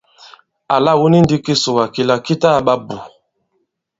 Àla 0.75 0.91
wu 0.99 1.05
ni 1.11 1.19
ndī 1.23 1.37
kisùwà 1.45 1.83
kila 1.93 2.15
ki 2.25 2.35
ta 2.41 2.49
kaɓa 2.55 2.73
bù! 2.87 2.97